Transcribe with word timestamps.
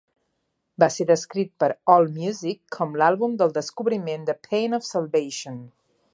Va 0.83 0.87
ser 0.95 1.05
descrit 1.09 1.51
per 1.63 1.69
Allmusic 1.97 2.63
com 2.77 2.97
l'àlbum 3.03 3.37
del 3.43 3.55
descobriment 3.59 4.27
de 4.31 4.37
Pain 4.49 4.81
of 4.81 4.91
Salvation. 4.91 5.63